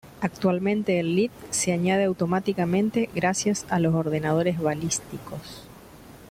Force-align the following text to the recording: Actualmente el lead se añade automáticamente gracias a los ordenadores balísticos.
Actualmente 0.19 0.99
el 0.99 1.15
lead 1.15 1.29
se 1.51 1.73
añade 1.73 2.05
automáticamente 2.05 3.07
gracias 3.13 3.67
a 3.69 3.77
los 3.79 3.93
ordenadores 3.93 4.59
balísticos. 4.59 5.67